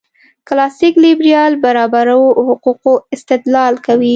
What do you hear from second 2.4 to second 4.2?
حقوقو استدلال کوي.